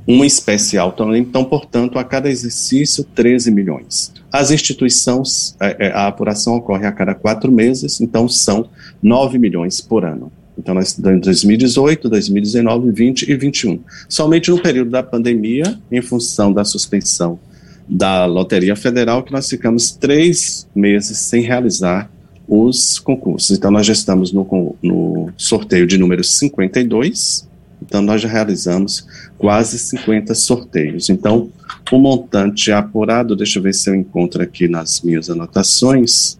uma 0.06 0.26
especial 0.26 0.92
também, 0.92 1.22
então, 1.22 1.44
portanto, 1.44 1.98
a 1.98 2.04
cada 2.04 2.30
exercício, 2.30 3.04
13 3.04 3.50
milhões. 3.50 4.12
As 4.30 4.50
instituições, 4.50 5.56
é, 5.60 5.86
é, 5.86 5.92
a 5.92 6.06
apuração 6.06 6.56
ocorre 6.56 6.86
a 6.86 6.92
cada 6.92 7.14
quatro 7.14 7.50
meses, 7.50 8.00
então 8.00 8.28
são 8.28 8.68
9 9.02 9.38
milhões 9.38 9.80
por 9.80 10.04
ano. 10.04 10.30
Então, 10.58 10.74
nós 10.74 10.98
em 10.98 11.18
2018, 11.18 12.08
2019, 12.08 12.86
2020 12.86 13.22
e 13.22 13.26
2021. 13.26 13.80
Somente 14.08 14.50
no 14.50 14.60
período 14.60 14.90
da 14.90 15.02
pandemia, 15.02 15.78
em 15.90 16.02
função 16.02 16.52
da 16.52 16.64
suspensão 16.64 17.38
da 17.88 18.26
Loteria 18.26 18.74
Federal, 18.74 19.22
que 19.22 19.32
nós 19.32 19.48
ficamos 19.48 19.92
três 19.92 20.66
meses 20.74 21.16
sem 21.18 21.42
realizar 21.42 22.10
os 22.46 22.98
concursos. 22.98 23.56
Então, 23.56 23.70
nós 23.70 23.86
já 23.86 23.92
estamos 23.92 24.32
no, 24.32 24.76
no 24.82 25.30
sorteio 25.36 25.86
de 25.86 25.96
número 25.96 26.24
52, 26.24 27.48
então 27.82 28.02
nós 28.02 28.20
já 28.20 28.28
realizamos 28.28 29.06
quase 29.36 29.78
50 29.78 30.34
sorteios. 30.34 31.08
Então, 31.08 31.50
o 31.90 31.98
montante 31.98 32.70
apurado, 32.72 33.36
deixa 33.36 33.58
eu 33.58 33.62
ver 33.62 33.74
se 33.74 33.88
eu 33.88 33.94
encontro 33.94 34.42
aqui 34.42 34.68
nas 34.68 35.00
minhas 35.00 35.30
anotações, 35.30 36.38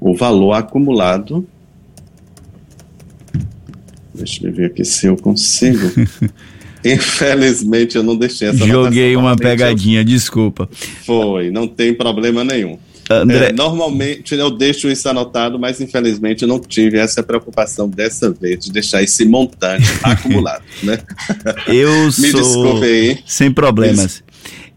o 0.00 0.14
valor 0.14 0.52
acumulado. 0.52 1.46
Deixa 4.14 4.46
eu 4.46 4.52
ver 4.52 4.66
aqui 4.66 4.84
se 4.84 5.06
eu 5.06 5.16
consigo. 5.16 5.90
Infelizmente 6.84 7.96
eu 7.96 8.02
não 8.02 8.16
deixei 8.16 8.48
essa 8.48 8.66
Joguei 8.66 9.16
uma 9.16 9.36
pegadinha, 9.36 10.00
eu... 10.00 10.04
desculpa. 10.04 10.68
Foi, 11.04 11.50
não 11.50 11.68
tem 11.68 11.94
problema 11.94 12.42
nenhum. 12.42 12.76
André... 13.20 13.48
É, 13.48 13.52
normalmente 13.52 14.34
eu 14.34 14.50
deixo 14.50 14.88
isso 14.88 15.08
anotado, 15.08 15.58
mas 15.58 15.80
infelizmente 15.80 16.42
eu 16.42 16.48
não 16.48 16.58
tive 16.58 16.98
essa 16.98 17.22
preocupação 17.22 17.88
dessa 17.88 18.30
vez 18.30 18.64
de 18.64 18.72
deixar 18.72 19.02
esse 19.02 19.24
montante 19.24 19.86
acumulado, 20.02 20.62
né? 20.82 20.98
Eu 21.66 22.04
Me 22.18 22.30
sou... 22.30 22.40
desculpe 22.40 22.84
aí. 22.84 23.18
Sem 23.26 23.52
problemas. 23.52 24.22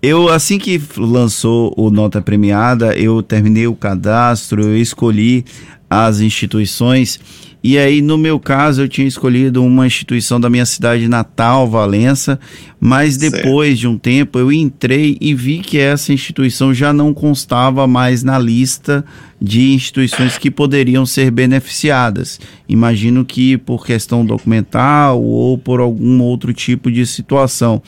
Eu, 0.01 0.29
assim 0.29 0.59
que 0.59 0.79
lançou 0.97 1.73
o 1.75 1.89
Nota 1.89 2.21
Premiada, 2.21 2.95
eu 2.95 3.23
terminei 3.23 3.65
o 3.65 3.75
cadastro, 3.75 4.61
eu 4.61 4.77
escolhi 4.77 5.43
as 5.89 6.19
instituições 6.19 7.19
e 7.67 7.79
aí, 7.79 7.99
no 7.99 8.15
meu 8.15 8.39
caso, 8.39 8.83
eu 8.83 8.87
tinha 8.87 9.07
escolhido 9.07 9.63
uma 9.63 9.87
instituição 9.87 10.39
da 10.39 10.51
minha 10.51 10.67
cidade 10.67 11.07
natal, 11.07 11.67
Valença, 11.67 12.39
mas 12.79 13.17
depois 13.17 13.69
certo. 13.69 13.79
de 13.79 13.87
um 13.87 13.97
tempo 13.97 14.37
eu 14.37 14.51
entrei 14.51 15.17
e 15.19 15.33
vi 15.33 15.57
que 15.57 15.79
essa 15.79 16.13
instituição 16.13 16.71
já 16.75 16.93
não 16.93 17.11
constava 17.11 17.87
mais 17.87 18.21
na 18.21 18.37
lista 18.37 19.03
de 19.39 19.73
instituições 19.73 20.37
que 20.37 20.49
poderiam 20.49 21.05
ser 21.05 21.29
beneficiadas. 21.29 22.39
Imagino 22.67 23.25
que 23.25 23.57
por 23.57 23.85
questão 23.85 24.25
documental 24.25 25.21
ou 25.21 25.57
por 25.57 25.79
algum 25.79 26.21
outro 26.21 26.53
tipo 26.53 26.89
de 26.89 27.05
situação. 27.05 27.81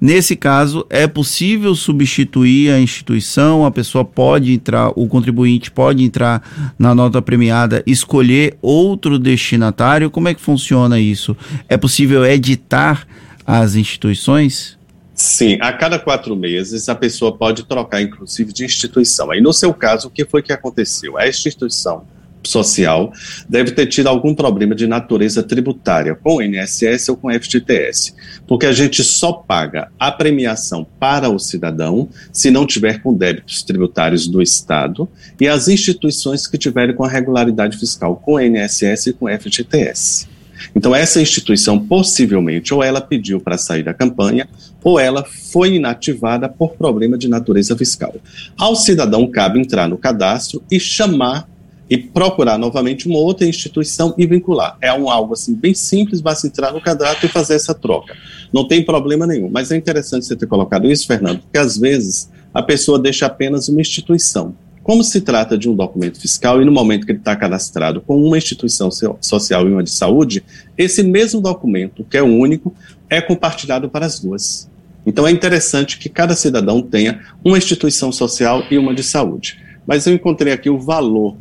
Nesse 0.00 0.36
caso, 0.36 0.86
é 0.88 1.06
possível 1.06 1.74
substituir 1.74 2.70
a 2.70 2.80
instituição, 2.80 3.64
a 3.64 3.70
pessoa 3.70 4.04
pode 4.04 4.52
entrar, 4.52 4.90
o 4.96 5.06
contribuinte 5.06 5.70
pode 5.70 6.04
entrar 6.04 6.74
na 6.78 6.94
nota 6.94 7.20
premiada, 7.20 7.82
escolher 7.86 8.56
outro 8.62 9.18
destinatário. 9.18 10.10
Como 10.10 10.28
é 10.28 10.34
que 10.34 10.40
funciona 10.40 10.98
isso? 11.00 11.36
É 11.68 11.76
possível 11.76 12.24
editar 12.24 13.06
as 13.44 13.74
instituições? 13.74 14.78
Sim, 15.22 15.56
a 15.60 15.72
cada 15.72 16.00
quatro 16.00 16.34
meses 16.34 16.88
a 16.88 16.96
pessoa 16.96 17.36
pode 17.36 17.62
trocar, 17.64 18.02
inclusive, 18.02 18.52
de 18.52 18.64
instituição. 18.64 19.30
Aí, 19.30 19.40
no 19.40 19.52
seu 19.52 19.72
caso, 19.72 20.08
o 20.08 20.10
que 20.10 20.24
foi 20.24 20.42
que 20.42 20.52
aconteceu? 20.52 21.16
A 21.16 21.28
instituição 21.28 22.04
social 22.42 23.12
deve 23.48 23.70
ter 23.70 23.86
tido 23.86 24.08
algum 24.08 24.34
problema 24.34 24.74
de 24.74 24.84
natureza 24.84 25.40
tributária 25.40 26.16
com 26.16 26.38
o 26.38 26.42
INSS 26.42 27.10
ou 27.10 27.16
com 27.16 27.28
o 27.28 27.32
FGTS, 27.32 28.16
porque 28.48 28.66
a 28.66 28.72
gente 28.72 29.04
só 29.04 29.32
paga 29.32 29.92
a 29.96 30.10
premiação 30.10 30.84
para 30.98 31.30
o 31.30 31.38
cidadão 31.38 32.08
se 32.32 32.50
não 32.50 32.66
tiver 32.66 33.00
com 33.00 33.14
débitos 33.14 33.62
tributários 33.62 34.26
do 34.26 34.42
Estado 34.42 35.08
e 35.40 35.46
as 35.46 35.68
instituições 35.68 36.48
que 36.48 36.58
tiverem 36.58 36.96
com 36.96 37.04
a 37.04 37.08
regularidade 37.08 37.78
fiscal 37.78 38.16
com 38.16 38.32
o 38.32 38.40
INSS 38.40 39.06
e 39.06 39.12
com 39.12 39.26
o 39.26 39.38
FGTS. 39.38 40.31
Então, 40.74 40.94
essa 40.94 41.20
instituição 41.20 41.78
possivelmente 41.78 42.72
ou 42.72 42.82
ela 42.82 43.00
pediu 43.00 43.40
para 43.40 43.58
sair 43.58 43.82
da 43.82 43.94
campanha 43.94 44.48
ou 44.82 44.98
ela 44.98 45.24
foi 45.24 45.74
inativada 45.74 46.48
por 46.48 46.72
problema 46.72 47.16
de 47.16 47.28
natureza 47.28 47.76
fiscal. 47.76 48.14
Ao 48.58 48.74
cidadão 48.74 49.26
cabe 49.26 49.60
entrar 49.60 49.88
no 49.88 49.98
cadastro 49.98 50.62
e 50.70 50.80
chamar 50.80 51.48
e 51.88 51.98
procurar 51.98 52.56
novamente 52.56 53.06
uma 53.06 53.18
outra 53.18 53.46
instituição 53.46 54.14
e 54.16 54.26
vincular. 54.26 54.78
É 54.80 54.92
um 54.94 55.10
algo 55.10 55.34
assim 55.34 55.54
bem 55.54 55.74
simples, 55.74 56.22
basta 56.22 56.46
entrar 56.46 56.72
no 56.72 56.80
cadastro 56.80 57.26
e 57.26 57.28
fazer 57.28 57.54
essa 57.54 57.74
troca. 57.74 58.16
Não 58.50 58.66
tem 58.66 58.82
problema 58.82 59.26
nenhum. 59.26 59.50
Mas 59.50 59.70
é 59.70 59.76
interessante 59.76 60.24
você 60.24 60.34
ter 60.34 60.46
colocado 60.46 60.90
isso, 60.90 61.06
Fernando, 61.06 61.40
porque 61.40 61.58
às 61.58 61.76
vezes 61.76 62.30
a 62.54 62.62
pessoa 62.62 62.98
deixa 62.98 63.26
apenas 63.26 63.68
uma 63.68 63.80
instituição. 63.80 64.54
Como 64.82 65.04
se 65.04 65.20
trata 65.20 65.56
de 65.56 65.68
um 65.68 65.76
documento 65.76 66.20
fiscal 66.20 66.60
e 66.60 66.64
no 66.64 66.72
momento 66.72 67.06
que 67.06 67.12
ele 67.12 67.20
está 67.20 67.36
cadastrado 67.36 68.00
com 68.00 68.20
uma 68.20 68.36
instituição 68.36 68.90
social 69.20 69.68
e 69.68 69.72
uma 69.72 69.82
de 69.82 69.90
saúde, 69.90 70.42
esse 70.76 71.04
mesmo 71.04 71.40
documento, 71.40 72.04
que 72.04 72.16
é 72.16 72.22
único, 72.22 72.74
é 73.08 73.20
compartilhado 73.20 73.88
para 73.88 74.06
as 74.06 74.18
duas. 74.18 74.68
Então 75.06 75.26
é 75.26 75.30
interessante 75.30 75.98
que 75.98 76.08
cada 76.08 76.34
cidadão 76.34 76.82
tenha 76.82 77.20
uma 77.44 77.58
instituição 77.58 78.10
social 78.10 78.64
e 78.72 78.78
uma 78.78 78.92
de 78.92 79.04
saúde. 79.04 79.60
Mas 79.86 80.06
eu 80.06 80.14
encontrei 80.14 80.52
aqui 80.52 80.68
o 80.68 80.80
valor 80.80 81.36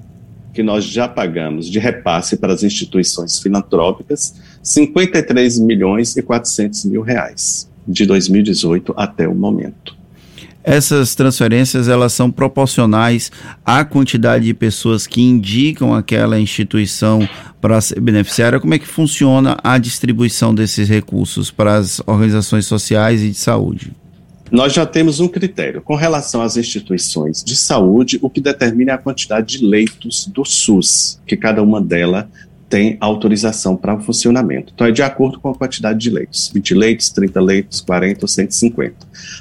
que 0.54 0.62
nós 0.62 0.84
já 0.84 1.08
pagamos 1.08 1.68
de 1.68 1.80
repasse 1.80 2.38
para 2.38 2.54
as 2.54 2.62
instituições 2.62 3.40
filantrópicas, 3.40 4.36
53 4.62 5.58
milhões 5.60 6.16
e 6.16 6.22
400 6.22 6.86
mil 6.86 7.02
reais, 7.02 7.68
de 7.88 8.06
2018 8.06 8.94
até 8.96 9.28
o 9.28 9.34
momento 9.34 10.00
essas 10.63 11.15
transferências 11.15 11.88
elas 11.88 12.13
são 12.13 12.30
proporcionais 12.32 13.32
à 13.65 13.84
quantidade 13.84 14.46
de 14.46 14.53
pessoas 14.53 15.08
que 15.08 15.22
indicam 15.22 15.94
aquela 15.94 16.39
instituição 16.39 17.27
para 17.60 17.80
ser 17.82 18.00
beneficiária. 18.00 18.60
Como 18.60 18.74
é 18.74 18.80
que 18.80 18.88
funciona 18.88 19.58
a 19.63 19.77
distribuição 19.77 20.53
desses 20.53 20.88
recursos 20.88 21.51
para 21.51 21.75
as 21.75 22.00
organizações 22.06 22.65
sociais 22.65 23.22
e 23.22 23.30
de 23.30 23.38
saúde? 23.38 23.94
Nós 24.51 24.74
já 24.74 24.86
temos 24.86 25.22
um 25.22 25.30
critério 25.30 25.82
com 25.82 25.96
relação 25.96 26.41
às 26.41 26.58
instituições 26.58 27.41
de 27.41 27.56
saúde, 27.56 28.20
o 28.22 28.30
que 28.30 28.41
determina 28.41 28.96
a 28.96 28.98
quantidade 28.98 29.58
de 29.58 29.65
leitos 29.65 30.27
do 30.27 30.44
SUS 30.44 31.22
que 31.25 31.38
cada 31.38 31.63
uma 31.63 31.80
delas 31.80 32.25
tem 32.72 32.96
autorização 33.01 33.75
para 33.75 33.94
o 33.94 34.01
funcionamento. 34.01 34.72
Então, 34.74 34.88
é 34.88 34.92
de 34.92 35.04
acordo 35.04 35.42
com 35.42 35.50
a 35.50 35.54
quantidade 35.54 36.00
de 36.00 36.10
leitos: 36.10 36.50
20 36.54 36.74
leitos, 36.74 37.10
30 37.10 37.42
leitos, 37.42 37.82
40 37.82 38.24
ou 38.24 38.28
150. 38.28 38.96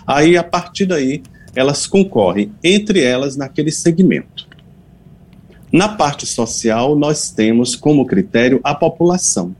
Aí, 0.04 0.36
a 0.36 0.42
partir 0.42 0.84
daí, 0.84 1.22
elas 1.54 1.86
concorrem 1.86 2.52
entre 2.62 3.02
elas 3.02 3.36
naquele 3.36 3.70
segmento. 3.70 4.48
Na 5.72 5.88
parte 5.88 6.26
social, 6.26 6.96
nós 6.96 7.30
temos 7.30 7.76
como 7.76 8.04
critério 8.04 8.60
a 8.64 8.74
população 8.74 9.54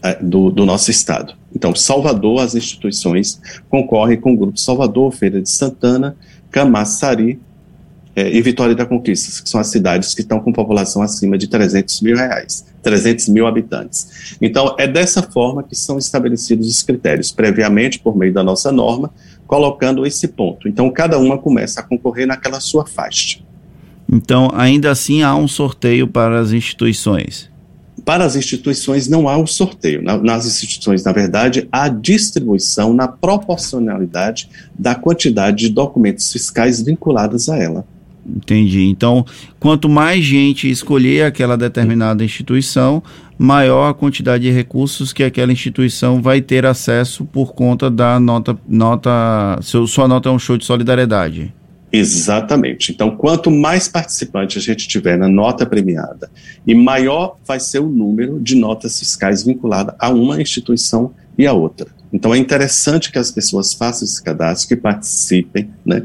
é, 0.00 0.16
do, 0.22 0.50
do 0.50 0.64
nosso 0.64 0.90
estado. 0.92 1.34
Então, 1.54 1.74
Salvador, 1.74 2.40
as 2.40 2.54
instituições 2.54 3.40
concorrem 3.68 4.20
com 4.20 4.32
o 4.32 4.36
Grupo 4.36 4.58
Salvador, 4.58 5.12
Feira 5.12 5.42
de 5.42 5.50
Santana, 5.50 6.16
Camaçari, 6.52 7.40
é, 8.14 8.30
e 8.30 8.42
Vitória 8.42 8.74
da 8.74 8.84
Conquista, 8.84 9.42
que 9.42 9.48
são 9.48 9.60
as 9.60 9.68
cidades 9.68 10.14
que 10.14 10.20
estão 10.20 10.38
com 10.38 10.52
população 10.52 11.02
acima 11.02 11.38
de 11.38 11.46
300 11.46 12.00
mil 12.02 12.16
reais, 12.16 12.64
300 12.82 13.28
mil 13.28 13.46
habitantes. 13.46 14.36
Então, 14.40 14.74
é 14.78 14.86
dessa 14.86 15.22
forma 15.22 15.62
que 15.62 15.74
são 15.74 15.98
estabelecidos 15.98 16.68
os 16.68 16.82
critérios, 16.82 17.32
previamente 17.32 17.98
por 17.98 18.16
meio 18.16 18.32
da 18.32 18.42
nossa 18.42 18.70
norma, 18.70 19.10
colocando 19.46 20.06
esse 20.06 20.28
ponto. 20.28 20.68
Então, 20.68 20.90
cada 20.90 21.18
uma 21.18 21.38
começa 21.38 21.80
a 21.80 21.82
concorrer 21.82 22.26
naquela 22.26 22.60
sua 22.60 22.86
faixa. 22.86 23.40
Então, 24.10 24.50
ainda 24.54 24.90
assim, 24.90 25.22
há 25.22 25.34
um 25.34 25.48
sorteio 25.48 26.06
para 26.06 26.38
as 26.38 26.52
instituições? 26.52 27.50
Para 28.04 28.24
as 28.24 28.36
instituições 28.36 29.08
não 29.08 29.28
há 29.28 29.36
o 29.36 29.44
um 29.44 29.46
sorteio. 29.46 30.02
nas 30.02 30.44
instituições, 30.44 31.04
na 31.04 31.12
verdade, 31.12 31.68
há 31.72 31.88
distribuição 31.88 32.92
na 32.92 33.08
proporcionalidade 33.08 34.50
da 34.78 34.94
quantidade 34.94 35.58
de 35.58 35.68
documentos 35.70 36.30
fiscais 36.30 36.82
vinculados 36.82 37.48
a 37.48 37.56
ela. 37.56 37.86
Entendi. 38.24 38.84
Então, 38.84 39.26
quanto 39.58 39.88
mais 39.88 40.24
gente 40.24 40.70
escolher 40.70 41.24
aquela 41.24 41.56
determinada 41.56 42.24
instituição, 42.24 43.02
maior 43.36 43.90
a 43.90 43.94
quantidade 43.94 44.44
de 44.44 44.50
recursos 44.50 45.12
que 45.12 45.24
aquela 45.24 45.52
instituição 45.52 46.22
vai 46.22 46.40
ter 46.40 46.64
acesso 46.64 47.24
por 47.24 47.52
conta 47.52 47.90
da 47.90 48.20
nota. 48.20 48.56
nota 48.68 49.58
seu, 49.60 49.86
sua 49.86 50.06
nota 50.06 50.28
é 50.28 50.32
um 50.32 50.38
show 50.38 50.56
de 50.56 50.64
solidariedade. 50.64 51.52
Exatamente. 51.92 52.90
Então, 52.90 53.10
quanto 53.14 53.50
mais 53.50 53.86
participantes 53.86 54.56
a 54.56 54.64
gente 54.64 54.88
tiver 54.88 55.18
na 55.18 55.28
nota 55.28 55.66
premiada, 55.66 56.30
e 56.66 56.74
maior 56.74 57.36
vai 57.44 57.60
ser 57.60 57.80
o 57.80 57.88
número 57.88 58.40
de 58.40 58.54
notas 58.54 58.98
fiscais 58.98 59.42
vinculadas 59.44 59.94
a 59.98 60.08
uma 60.08 60.40
instituição 60.40 61.12
e 61.36 61.46
a 61.46 61.52
outra. 61.52 61.88
Então 62.12 62.34
é 62.34 62.38
interessante 62.38 63.10
que 63.10 63.18
as 63.18 63.30
pessoas 63.30 63.72
façam 63.72 64.06
esse 64.06 64.22
cadastro, 64.22 64.68
que 64.68 64.76
participem, 64.76 65.70
né? 65.84 66.02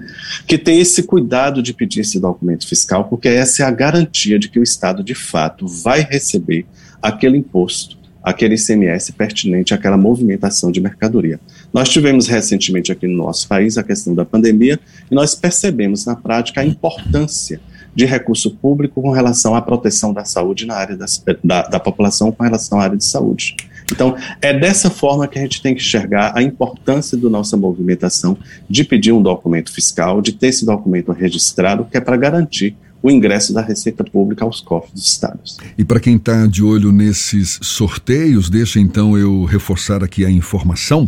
que 0.47 0.57
tenham 0.57 0.81
esse 0.81 1.03
cuidado 1.03 1.61
de 1.61 1.73
pedir 1.73 2.01
esse 2.01 2.19
documento 2.19 2.65
fiscal, 2.65 3.05
porque 3.05 3.27
essa 3.27 3.63
é 3.63 3.65
a 3.65 3.71
garantia 3.71 4.39
de 4.39 4.47
que 4.47 4.59
o 4.59 4.63
Estado, 4.63 5.03
de 5.03 5.13
fato, 5.13 5.67
vai 5.67 6.01
receber 6.01 6.65
aquele 7.01 7.37
imposto, 7.37 7.97
aquele 8.23 8.55
ICMS 8.55 9.11
pertinente 9.13 9.73
àquela 9.73 9.97
movimentação 9.97 10.71
de 10.71 10.79
mercadoria. 10.79 11.39
Nós 11.73 11.89
tivemos 11.89 12.27
recentemente 12.27 12.91
aqui 12.91 13.05
no 13.05 13.17
nosso 13.17 13.47
país 13.47 13.77
a 13.77 13.83
questão 13.83 14.15
da 14.15 14.23
pandemia 14.23 14.79
e 15.11 15.15
nós 15.15 15.35
percebemos 15.35 16.05
na 16.05 16.15
prática 16.15 16.61
a 16.61 16.65
importância 16.65 17.59
de 17.93 18.05
recurso 18.05 18.51
público 18.51 19.01
com 19.01 19.09
relação 19.09 19.55
à 19.55 19.61
proteção 19.61 20.13
da 20.13 20.23
saúde 20.23 20.65
na 20.65 20.75
área 20.75 20.95
da, 21.43 21.61
da 21.63 21.79
população 21.79 22.31
com 22.31 22.43
relação 22.43 22.79
à 22.79 22.83
área 22.83 22.97
de 22.97 23.03
saúde. 23.03 23.55
Então, 23.91 24.15
é 24.41 24.57
dessa 24.57 24.89
forma 24.89 25.27
que 25.27 25.39
a 25.39 25.41
gente 25.41 25.61
tem 25.61 25.73
que 25.73 25.81
enxergar 25.81 26.33
a 26.35 26.41
importância 26.41 27.17
da 27.17 27.29
nossa 27.29 27.55
movimentação 27.55 28.37
de 28.69 28.83
pedir 28.83 29.11
um 29.11 29.21
documento 29.21 29.71
fiscal, 29.71 30.21
de 30.21 30.33
ter 30.33 30.47
esse 30.47 30.65
documento 30.65 31.11
registrado, 31.11 31.85
que 31.85 31.97
é 31.97 32.01
para 32.01 32.17
garantir 32.17 32.75
o 33.01 33.09
ingresso 33.09 33.53
da 33.53 33.61
Receita 33.61 34.03
Pública 34.03 34.43
aos 34.43 34.59
cofres 34.59 34.93
dos 34.93 35.07
estados. 35.07 35.57
E 35.77 35.85
para 35.85 35.99
quem 35.99 36.15
está 36.15 36.45
de 36.47 36.63
olho 36.63 36.91
nesses 36.91 37.59
sorteios, 37.61 38.49
deixa 38.49 38.79
então 38.79 39.17
eu 39.17 39.45
reforçar 39.45 40.03
aqui 40.03 40.25
a 40.25 40.29
informação. 40.29 41.07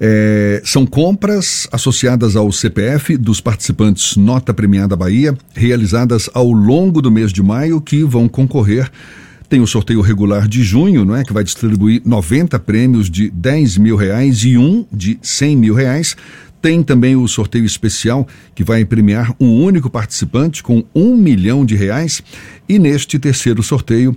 É, 0.00 0.60
são 0.64 0.84
compras 0.84 1.68
associadas 1.70 2.34
ao 2.34 2.50
CPF 2.50 3.16
dos 3.16 3.40
participantes 3.40 4.16
Nota 4.16 4.52
Premiada 4.52 4.96
Bahia, 4.96 5.36
realizadas 5.54 6.28
ao 6.34 6.50
longo 6.50 7.00
do 7.00 7.10
mês 7.10 7.32
de 7.32 7.42
maio, 7.42 7.80
que 7.80 8.02
vão 8.02 8.28
concorrer. 8.28 8.90
Tem 9.54 9.60
o 9.60 9.68
sorteio 9.68 10.00
regular 10.00 10.48
de 10.48 10.64
junho, 10.64 11.04
não 11.04 11.14
é? 11.14 11.22
Que 11.22 11.32
vai 11.32 11.44
distribuir 11.44 12.02
90 12.04 12.58
prêmios 12.58 13.08
de 13.08 13.30
10 13.30 13.78
mil 13.78 13.94
reais 13.94 14.38
e 14.38 14.58
um 14.58 14.84
de 14.92 15.16
100 15.22 15.56
mil 15.56 15.74
reais. 15.74 16.16
Tem 16.60 16.82
também 16.82 17.14
o 17.14 17.28
sorteio 17.28 17.64
especial, 17.64 18.26
que 18.52 18.64
vai 18.64 18.84
premiar 18.84 19.32
um 19.38 19.62
único 19.62 19.88
participante 19.88 20.60
com 20.60 20.82
um 20.92 21.16
milhão 21.16 21.64
de 21.64 21.76
reais. 21.76 22.20
E 22.68 22.80
neste 22.80 23.16
terceiro 23.16 23.62
sorteio, 23.62 24.16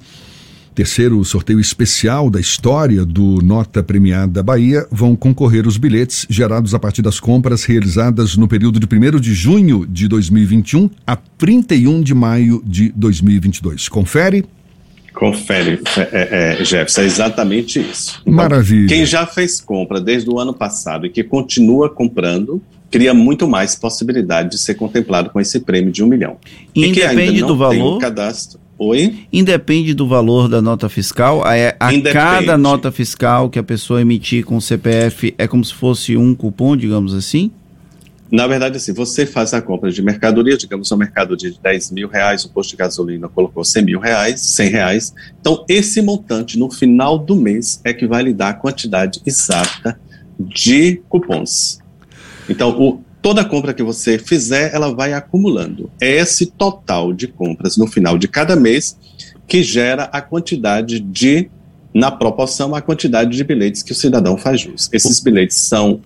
terceiro 0.74 1.24
sorteio 1.24 1.60
especial 1.60 2.32
da 2.32 2.40
história 2.40 3.06
do 3.06 3.40
Nota 3.40 3.84
Premiada 3.84 4.42
Bahia, 4.42 4.88
vão 4.92 5.16
concorrer 5.16 5.68
os 5.68 5.78
bilhetes 5.78 6.26
gerados 6.32 6.74
a 6.74 6.80
partir 6.80 7.04
das 7.04 7.20
compras 7.20 7.64
realizadas 7.64 8.36
no 8.36 8.48
período 8.48 8.80
de 8.80 8.88
1 8.88 9.20
de 9.20 9.36
junho 9.36 9.86
de 9.86 10.08
2021 10.08 10.90
a 11.06 11.16
31 11.16 12.02
de 12.02 12.16
maio 12.16 12.60
de 12.66 12.92
2022. 12.96 13.88
Confere. 13.88 14.44
Confere, 15.18 15.82
é, 16.12 16.58
é, 16.60 16.64
Jefferson, 16.64 17.02
é 17.02 17.06
exatamente 17.06 17.80
isso. 17.80 18.22
Então, 18.22 18.34
Maravilha. 18.34 18.88
Quem 18.88 19.06
já 19.06 19.26
fez 19.26 19.60
compra 19.60 20.00
desde 20.00 20.30
o 20.30 20.40
ano 20.40 20.54
passado 20.54 21.08
e 21.08 21.10
que 21.10 21.24
continua 21.24 21.90
comprando, 21.90 22.62
cria 22.92 23.14
muito 23.14 23.48
mais 23.48 23.76
possibilidade 23.76 24.52
de 24.52 24.58
ser 24.60 24.76
contemplado 24.76 25.32
com 25.32 25.40
esse 25.40 25.60
prêmio 25.60 25.92
de 25.92 26.04
um 26.04 26.08
milhão. 26.08 26.38
Independe 26.76 27.42
do 27.42 27.58
valor. 27.58 28.00
cadastro, 28.00 28.60
Oi? 28.80 29.26
Independe 29.34 29.96
do 29.96 30.08
valor 30.08 30.48
da 30.48 30.62
nota 30.62 30.88
fiscal. 30.88 31.44
A, 31.44 31.54
a 31.80 32.12
cada 32.14 32.56
nota 32.56 32.92
fiscal 32.92 33.50
que 33.50 33.58
a 33.58 33.64
pessoa 33.64 34.02
emitir 34.02 34.46
com 34.46 34.56
o 34.58 34.62
CPF 34.62 35.34
é 35.36 35.48
como 35.48 35.66
se 35.66 35.74
fosse 35.74 36.16
um 36.16 36.36
cupom, 36.36 36.78
digamos 36.78 37.16
assim? 37.16 37.50
Na 38.30 38.46
verdade, 38.46 38.78
assim, 38.78 38.92
você 38.92 39.26
faz 39.26 39.54
a 39.54 39.62
compra 39.62 39.90
de 39.90 40.02
mercadoria, 40.02 40.58
digamos, 40.58 40.92
uma 40.92 40.98
mercadoria 40.98 41.50
de 41.50 41.60
10 41.60 41.92
mil 41.92 42.10
reais, 42.10 42.44
o 42.44 42.50
posto 42.50 42.72
de 42.72 42.76
gasolina 42.76 43.30
colocou 43.30 43.64
100 43.64 43.86
mil 43.86 44.00
reais, 44.00 44.42
100 44.42 44.70
reais. 44.70 45.14
Então, 45.40 45.64
esse 45.70 46.02
montante, 46.02 46.60
no 46.60 46.70
final 46.70 47.18
do 47.18 47.36
mês, 47.36 47.80
é 47.86 47.94
que 47.94 48.06
vai 48.06 48.24
lhe 48.24 48.34
dar 48.34 48.50
a 48.50 48.54
quantidade 48.54 49.22
exata 49.26 49.98
de 50.38 51.02
cupons. 51.08 51.80
Então, 52.50 52.70
o, 52.72 53.02
toda 53.22 53.46
compra 53.46 53.74
que 53.74 53.84
você 53.84 54.20
fizer, 54.20 54.74
ela 54.74 54.94
vai 54.94 55.14
acumulando. 55.14 55.90
É 56.00 56.18
esse 56.18 56.48
total 56.48 57.14
de 57.14 57.28
compras 57.28 57.78
no 57.78 57.88
final 57.88 58.18
de 58.18 58.28
cada 58.28 58.56
mês 58.56 58.98
que 59.48 59.64
gera 59.64 60.04
a 60.12 60.22
quantidade 60.22 61.00
de, 61.00 61.50
na 61.94 62.12
proporção, 62.12 62.76
a 62.76 62.82
quantidade 62.82 63.36
de 63.36 63.44
bilhetes 63.46 63.82
que 63.82 63.94
o 63.94 63.96
cidadão 63.96 64.38
faz 64.38 64.60
jus. 64.60 64.90
Esses 64.92 65.22
bilhetes 65.22 65.58
são 65.58 66.02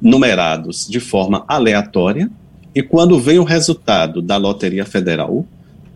numerados 0.00 0.86
de 0.88 1.00
forma 1.00 1.44
aleatória 1.48 2.30
e 2.74 2.82
quando 2.82 3.18
vem 3.18 3.38
o 3.38 3.44
resultado 3.44 4.22
da 4.22 4.36
Loteria 4.36 4.84
Federal, 4.84 5.44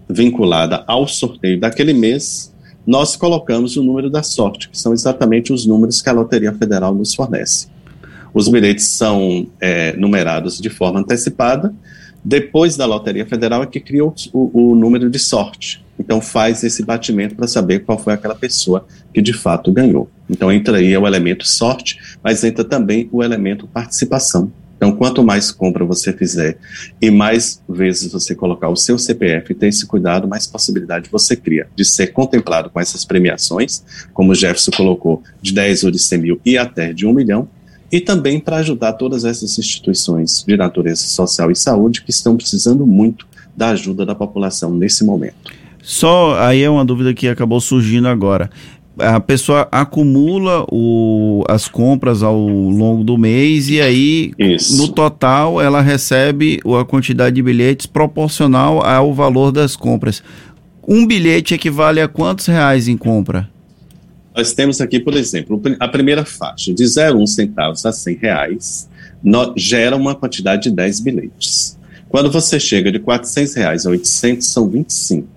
vinculada 0.09 0.82
ao 0.87 1.06
sorteio 1.06 1.61
daquele 1.61 1.92
mês, 1.92 2.52
nós 2.87 3.14
colocamos 3.14 3.76
o 3.76 3.82
número 3.82 4.11
da 4.11 4.23
sorte, 4.23 4.68
que 4.68 4.76
são 4.76 4.92
exatamente 4.92 5.52
os 5.52 5.64
números 5.64 6.02
que 6.02 6.09
a 6.09 6.12
Loteria 6.12 6.52
Federal 6.52 6.94
nos 6.94 7.14
fornece. 7.14 7.68
Os 8.35 8.49
bilhetes 8.49 8.88
são 8.88 9.47
é, 9.61 9.94
numerados 9.97 10.59
de 10.59 10.71
forma 10.71 11.00
antecipada. 11.00 11.73
Depois 12.25 12.76
da 12.76 12.87
Loteria 12.87 13.26
Federal 13.26 13.62
é 13.62 13.66
que 13.66 13.78
criou 13.78 14.14
o, 14.32 14.73
o 14.73 14.75
número 14.75 15.11
de 15.11 15.18
sorte. 15.18 15.85
Então 15.99 16.20
faz 16.20 16.64
esse 16.64 16.84
batimento 16.84 17.34
para 17.34 17.46
saber 17.46 17.80
qual 17.80 17.99
foi 17.99 18.14
aquela 18.14 18.34
pessoa 18.34 18.87
que 19.12 19.20
de 19.20 19.32
fato 19.32 19.70
ganhou. 19.70 20.11
Então 20.28 20.50
entra 20.50 20.78
aí 20.78 20.96
o 20.96 21.06
elemento 21.06 21.46
sorte, 21.46 21.99
mas 22.22 22.42
entra 22.42 22.64
também 22.64 23.08
o 23.12 23.22
elemento 23.22 23.66
participação. 23.66 24.50
Então, 24.82 24.90
quanto 24.90 25.22
mais 25.22 25.52
compra 25.52 25.84
você 25.84 26.12
fizer 26.12 26.58
e 27.00 27.08
mais 27.08 27.62
vezes 27.68 28.11
você 28.11 28.34
colocar 28.34 28.68
o 28.68 28.75
seu 28.75 28.99
CPF 28.99 29.52
e 29.52 29.54
ter 29.54 29.68
esse 29.68 29.87
cuidado, 29.87 30.26
mais 30.26 30.44
possibilidade 30.48 31.09
você 31.09 31.37
cria 31.37 31.68
de 31.76 31.85
ser 31.85 32.09
contemplado 32.09 32.68
com 32.68 32.81
essas 32.81 33.05
premiações, 33.05 33.85
como 34.12 34.33
o 34.33 34.35
Jefferson 34.35 34.72
colocou, 34.72 35.22
de 35.40 35.55
10 35.55 35.85
ou 35.85 35.92
de 35.92 36.00
100 36.00 36.18
mil 36.18 36.40
e 36.44 36.59
até 36.59 36.92
de 36.92 37.07
1 37.07 37.12
milhão, 37.12 37.48
e 37.92 38.00
também 38.00 38.40
para 38.40 38.57
ajudar 38.57 38.94
todas 38.94 39.24
essas 39.24 39.57
instituições 39.57 40.42
de 40.44 40.57
natureza 40.57 41.02
social 41.02 41.48
e 41.52 41.55
saúde 41.55 42.02
que 42.02 42.11
estão 42.11 42.37
precisando 42.37 42.85
muito 42.85 43.24
da 43.57 43.68
ajuda 43.68 44.05
da 44.05 44.16
população 44.16 44.74
nesse 44.74 45.05
momento. 45.05 45.62
Só 45.83 46.38
aí 46.38 46.62
é 46.62 46.71
uma 46.71 46.85
dúvida 46.85 47.12
que 47.12 47.27
acabou 47.27 47.61
surgindo 47.61 48.07
agora. 48.07 48.49
A 48.99 49.18
pessoa 49.18 49.66
acumula 49.73 50.64
o, 50.71 51.45
as 51.49 51.66
compras 51.66 52.23
ao 52.23 52.38
longo 52.38 53.03
do 53.03 53.18
mês 53.18 53.68
e 53.68 53.81
aí, 53.81 54.33
Isso. 54.38 54.77
no 54.77 54.88
total, 54.88 55.61
ela 55.61 55.81
recebe 55.81 56.61
a 56.81 56.85
quantidade 56.85 57.35
de 57.35 57.42
bilhetes 57.42 57.87
proporcional 57.87 58.85
ao 58.85 59.12
valor 59.12 59.51
das 59.51 59.75
compras. 59.75 60.23
Um 60.87 61.07
bilhete 61.07 61.55
equivale 61.55 62.01
a 62.01 62.07
quantos 62.07 62.47
reais 62.47 62.87
em 62.87 62.97
compra? 62.97 63.49
Nós 64.37 64.53
temos 64.53 64.81
aqui, 64.81 65.01
por 65.01 65.14
exemplo, 65.14 65.61
a 65.81 65.88
primeira 65.88 66.25
faixa, 66.25 66.73
de 66.73 66.85
0,1 66.85 67.27
centavos 67.27 67.85
a 67.85 67.92
100 67.92 68.16
reais, 68.16 68.88
no, 69.23 69.53
gera 69.57 69.97
uma 69.97 70.14
quantidade 70.14 70.64
de 70.64 70.71
10 70.71 71.01
bilhetes. 71.01 71.79
Quando 72.09 72.31
você 72.31 72.61
chega 72.61 72.92
de 72.92 72.99
400 72.99 73.55
reais 73.55 73.87
a 73.87 73.90
800, 73.90 74.47
são 74.47 74.68
25. 74.68 75.32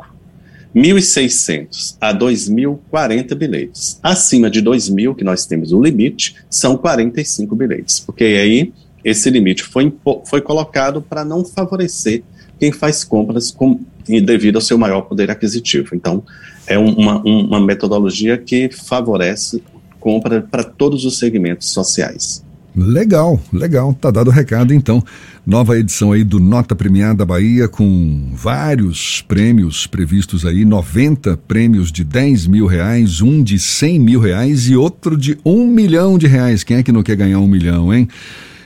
1.600 0.76 1.96
a 2.02 2.14
2.000, 2.14 2.78
40 2.90 3.34
bilhetes. 3.36 4.00
Acima 4.04 4.50
de 4.50 4.62
2.000, 4.62 5.16
que 5.16 5.24
nós 5.24 5.46
temos 5.46 5.72
o 5.72 5.82
limite, 5.82 6.36
são 6.50 6.76
45 6.76 7.56
bilhetes. 7.56 8.00
Porque 8.00 8.24
aí 8.24 8.74
esse 9.04 9.30
limite 9.30 9.64
foi, 9.64 9.94
foi 10.26 10.42
colocado 10.42 11.02
para 11.02 11.24
não 11.24 11.46
favorecer 11.46 12.24
quem 12.60 12.72
faz 12.72 13.04
compras 13.04 13.52
com, 13.52 13.80
devido 14.08 14.56
ao 14.58 14.62
seu 14.62 14.78
maior 14.78 15.02
poder 15.02 15.32
aquisitivo. 15.32 15.96
Então, 15.96 16.24
é 16.68 16.78
uma, 16.78 17.22
uma 17.24 17.60
metodologia 17.60 18.38
que 18.38 18.70
favorece 18.70 19.64
compra 20.00 20.40
para 20.40 20.64
todos 20.64 21.04
os 21.04 21.18
segmentos 21.18 21.70
sociais. 21.70 22.45
Legal, 22.76 23.40
legal. 23.54 23.94
Tá 23.94 24.12
dado 24.12 24.28
o 24.28 24.32
recado 24.32 24.74
então. 24.74 25.02
Nova 25.46 25.78
edição 25.78 26.12
aí 26.12 26.24
do 26.24 26.40
Nota 26.40 26.76
Premiada 26.76 27.26
Bahia 27.26 27.70
com 27.70 28.32
vários 28.34 29.22
prêmios 29.22 29.88
previstos 29.88 30.46
aí, 30.46 30.66
90 30.66 31.38
prêmios 31.48 31.92
de 31.92 32.04
10 32.04 32.48
mil 32.48 32.66
reais, 32.66 33.22
um 33.22 33.42
de 33.42 33.58
100 33.58 34.00
mil 34.00 34.20
reais 34.20 34.68
e 34.68 34.76
outro 34.76 35.16
de 35.16 35.38
um 35.46 35.68
milhão 35.68 36.18
de 36.18 36.28
reais. 36.28 36.64
Quem 36.64 36.78
é 36.78 36.84
que 36.84 36.92
não 36.92 37.04
quer 37.04 37.16
ganhar 37.16 37.40
um 37.40 37.48
milhão, 37.48 37.94
hein? 37.94 38.10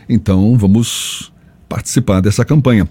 Então 0.08 0.58
vamos 0.58 1.32
participar 1.68 2.20
dessa 2.20 2.44
campanha. 2.44 2.88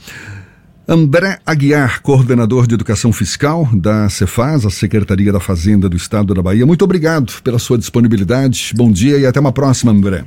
André 0.86 1.38
Aguiar, 1.44 2.00
coordenador 2.00 2.66
de 2.66 2.74
Educação 2.74 3.12
Fiscal 3.12 3.68
da 3.74 4.08
Cefaz, 4.08 4.64
a 4.64 4.70
Secretaria 4.70 5.32
da 5.32 5.40
Fazenda 5.40 5.88
do 5.88 5.96
Estado 5.96 6.32
da 6.32 6.40
Bahia. 6.40 6.64
Muito 6.64 6.82
obrigado 6.82 7.42
pela 7.42 7.58
sua 7.58 7.76
disponibilidade. 7.76 8.72
Bom 8.74 8.90
dia 8.90 9.18
e 9.18 9.26
até 9.26 9.38
uma 9.40 9.52
próxima, 9.52 9.92
André. 9.92 10.24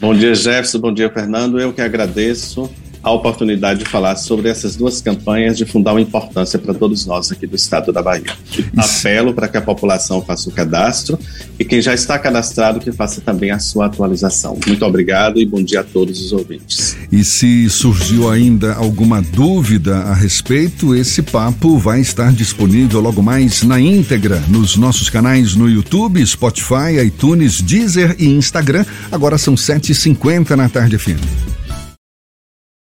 Bom 0.00 0.14
dia, 0.14 0.32
Jefferson. 0.32 0.78
Bom 0.78 0.92
dia, 0.92 1.10
Fernando. 1.10 1.58
Eu 1.58 1.72
que 1.72 1.80
agradeço 1.80 2.70
a 3.08 3.12
oportunidade 3.12 3.80
de 3.80 3.84
falar 3.84 4.16
sobre 4.16 4.48
essas 4.48 4.76
duas 4.76 5.00
campanhas 5.00 5.56
de 5.56 5.64
fundamental 5.64 5.98
importância 5.98 6.58
para 6.58 6.74
todos 6.74 7.06
nós 7.06 7.30
aqui 7.30 7.46
do 7.46 7.56
estado 7.56 7.92
da 7.92 8.02
Bahia. 8.02 8.32
Apelo 8.76 9.32
para 9.32 9.48
que 9.48 9.56
a 9.56 9.62
população 9.62 10.22
faça 10.22 10.48
o 10.48 10.52
cadastro 10.52 11.18
e 11.58 11.64
quem 11.64 11.80
já 11.80 11.94
está 11.94 12.18
cadastrado 12.18 12.80
que 12.80 12.92
faça 12.92 13.20
também 13.20 13.50
a 13.50 13.58
sua 13.58 13.86
atualização. 13.86 14.58
Muito 14.66 14.84
obrigado 14.84 15.40
e 15.40 15.46
bom 15.46 15.62
dia 15.62 15.80
a 15.80 15.84
todos 15.84 16.20
os 16.20 16.32
ouvintes. 16.32 16.96
E 17.10 17.24
se 17.24 17.68
surgiu 17.70 18.30
ainda 18.30 18.74
alguma 18.74 19.22
dúvida 19.22 19.96
a 19.96 20.14
respeito, 20.14 20.94
esse 20.94 21.22
papo 21.22 21.78
vai 21.78 22.00
estar 22.00 22.32
disponível 22.32 23.00
logo 23.00 23.22
mais 23.22 23.62
na 23.62 23.80
íntegra 23.80 24.42
nos 24.48 24.76
nossos 24.76 25.08
canais 25.08 25.54
no 25.54 25.68
YouTube, 25.68 26.24
Spotify, 26.26 26.98
iTunes, 27.04 27.60
Deezer 27.60 28.16
e 28.18 28.26
Instagram. 28.26 28.84
Agora 29.10 29.38
são 29.38 29.54
7h50 29.54 30.50
na 30.50 30.68
tarde 30.68 30.98
fim. 30.98 31.16